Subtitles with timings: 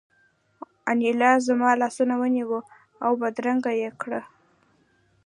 [0.91, 2.57] انیلا زما لاس ونیو
[3.03, 4.25] او بدرګه یې کړم